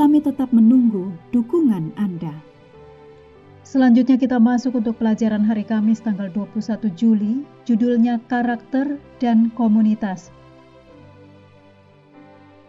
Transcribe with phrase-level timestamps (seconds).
[0.00, 2.32] Kami tetap menunggu dukungan Anda.
[3.68, 10.32] Selanjutnya kita masuk untuk pelajaran hari Kamis tanggal 21 Juli, judulnya Karakter dan Komunitas.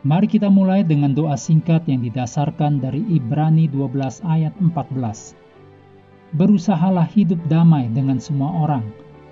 [0.04, 6.36] Mari kita mulai dengan doa singkat yang didasarkan dari Ibrani 12 ayat 14.
[6.36, 8.84] Berusahalah hidup damai dengan semua orang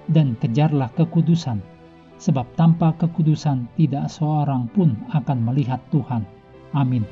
[0.08, 1.60] dan kejarlah kekudusan,
[2.16, 6.24] sebab tanpa kekudusan tidak seorang pun akan melihat Tuhan.
[6.72, 7.04] Amin.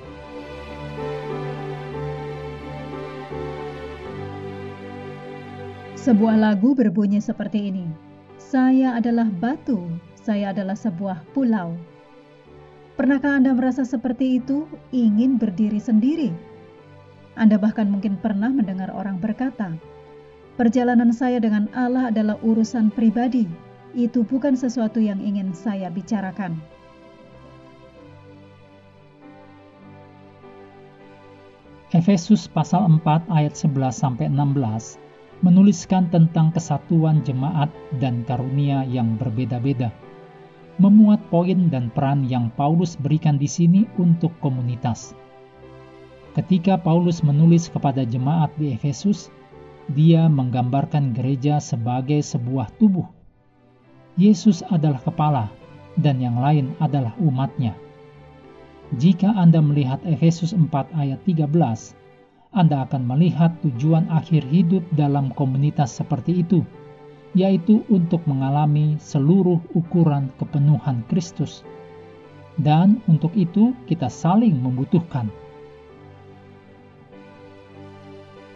[6.07, 7.83] Sebuah lagu berbunyi seperti ini.
[8.39, 11.75] Saya adalah batu, saya adalah sebuah pulau.
[12.95, 16.31] Pernahkah Anda merasa seperti itu, ingin berdiri sendiri?
[17.35, 19.75] Anda bahkan mungkin pernah mendengar orang berkata,
[20.55, 23.43] "Perjalanan saya dengan Allah adalah urusan pribadi,
[23.91, 26.55] itu bukan sesuatu yang ingin saya bicarakan."
[31.91, 34.95] Efesus pasal 4 ayat 11 sampai 16
[35.45, 37.69] menuliskan tentang kesatuan jemaat
[38.01, 39.93] dan karunia yang berbeda-beda,
[40.81, 45.13] memuat poin dan peran yang Paulus berikan di sini untuk komunitas.
[46.37, 49.33] Ketika Paulus menulis kepada jemaat di Efesus,
[49.89, 53.09] dia menggambarkan gereja sebagai sebuah tubuh.
[54.17, 55.49] Yesus adalah kepala,
[55.97, 57.73] dan yang lain adalah umatnya.
[59.01, 61.49] Jika Anda melihat Efesus 4 ayat 13,
[62.55, 66.63] anda akan melihat tujuan akhir hidup dalam komunitas seperti itu,
[67.35, 71.67] yaitu untuk mengalami seluruh ukuran kepenuhan Kristus.
[72.55, 75.27] Dan untuk itu kita saling membutuhkan.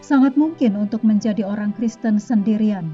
[0.01, 2.89] Sangat mungkin untuk menjadi orang Kristen sendirian.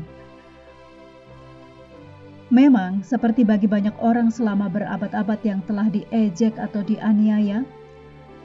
[2.47, 7.67] Memang, seperti bagi banyak orang selama berabad-abad yang telah diejek atau dianiaya,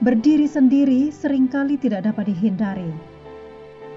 [0.02, 2.90] Berdiri sendiri sering kali tidak dapat dihindari.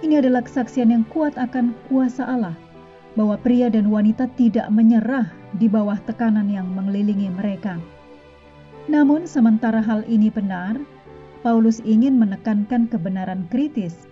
[0.05, 2.53] Ini adalah kesaksian yang kuat akan kuasa Allah,
[3.17, 5.25] bahwa pria dan wanita tidak menyerah
[5.57, 7.81] di bawah tekanan yang mengelilingi mereka.
[8.85, 10.77] Namun, sementara hal ini benar,
[11.41, 14.05] Paulus ingin menekankan kebenaran kritis,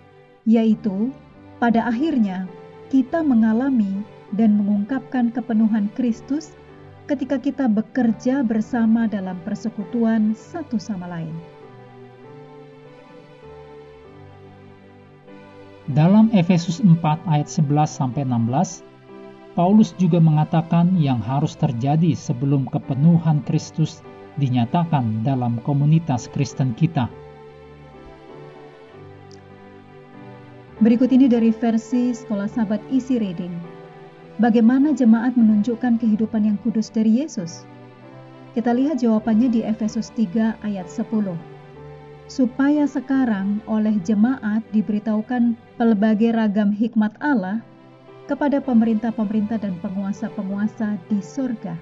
[0.50, 1.14] yaitu
[1.62, 2.50] pada akhirnya
[2.90, 4.02] kita mengalami
[4.34, 6.58] dan mengungkapkan kepenuhan Kristus
[7.06, 11.53] ketika kita bekerja bersama dalam persekutuan satu sama lain.
[15.92, 16.96] Dalam Efesus 4
[17.28, 18.80] ayat 11 sampai 16,
[19.52, 24.00] Paulus juga mengatakan yang harus terjadi sebelum kepenuhan Kristus
[24.40, 27.12] dinyatakan dalam komunitas Kristen kita.
[30.80, 33.52] Berikut ini dari versi Sekolah Sahabat Isi Reading.
[34.40, 37.68] Bagaimana jemaat menunjukkan kehidupan yang kudus dari Yesus?
[38.56, 41.53] Kita lihat jawabannya di Efesus 3 ayat 10
[42.26, 47.60] supaya sekarang oleh jemaat diberitahukan pelbagai ragam hikmat Allah
[48.24, 51.76] kepada pemerintah-pemerintah dan penguasa-penguasa di surga.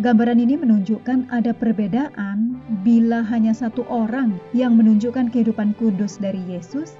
[0.00, 6.96] Gambaran ini menunjukkan ada perbedaan bila hanya satu orang yang menunjukkan kehidupan kudus dari Yesus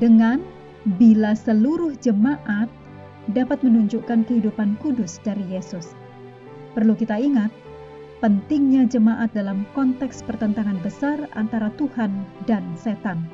[0.00, 0.40] dengan
[0.96, 2.72] bila seluruh jemaat
[3.36, 5.92] dapat menunjukkan kehidupan kudus dari Yesus.
[6.72, 7.52] Perlu kita ingat,
[8.22, 13.26] pentingnya jemaat dalam konteks pertentangan besar antara Tuhan dan setan.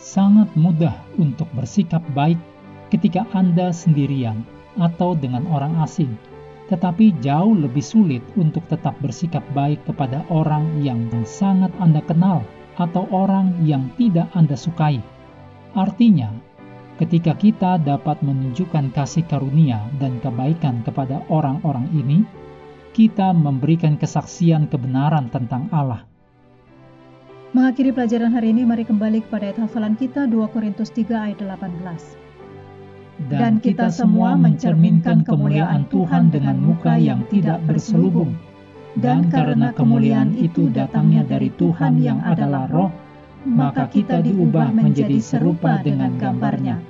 [0.00, 2.40] Sangat mudah untuk bersikap baik
[2.88, 4.40] ketika Anda sendirian
[4.80, 6.16] atau dengan orang asing,
[6.72, 12.40] tetapi jauh lebih sulit untuk tetap bersikap baik kepada orang yang sangat Anda kenal
[12.80, 14.96] atau orang yang tidak Anda sukai.
[15.76, 16.32] Artinya,
[16.96, 22.24] ketika kita dapat menunjukkan kasih karunia dan kebaikan kepada orang-orang ini,
[22.90, 26.06] kita memberikan kesaksian kebenaran tentang Allah.
[27.50, 32.14] Mengakhiri pelajaran hari ini, mari kembali kepada ayat hafalan kita 2 Korintus 3 ayat 18.
[33.26, 38.38] Dan kita semua mencerminkan kemuliaan Tuhan dengan muka yang tidak berselubung.
[38.98, 42.90] Dan karena kemuliaan itu datangnya dari Tuhan yang adalah roh,
[43.46, 46.80] maka kita diubah menjadi serupa dengan gambarnya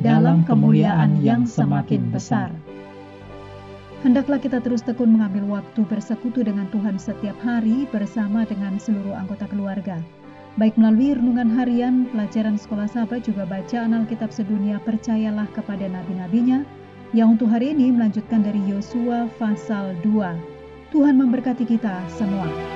[0.00, 2.52] dalam kemuliaan yang semakin besar.
[4.04, 9.48] Hendaklah kita terus tekun mengambil waktu bersekutu dengan Tuhan setiap hari bersama dengan seluruh anggota
[9.48, 9.96] keluarga.
[10.56, 16.64] Baik melalui renungan harian, pelajaran sekolah sahabat, juga bacaan Alkitab sedunia, percayalah kepada nabi-nabinya,
[17.12, 20.96] yang untuk hari ini melanjutkan dari Yosua pasal 2.
[20.96, 22.75] Tuhan memberkati kita semua.